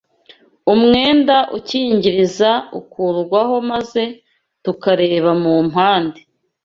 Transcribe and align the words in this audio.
umwenda 0.73 1.37
ukingiriza 1.57 2.51
ukurwaho 2.79 3.55
maze 3.71 4.03
tukareba 4.63 5.31
mu 5.43 5.53
mpande 5.69 6.19